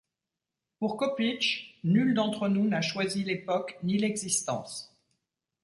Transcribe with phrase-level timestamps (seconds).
[0.79, 4.91] Pour Kopić, nul d'entre nous n'a choisi l'époque ni l'existence.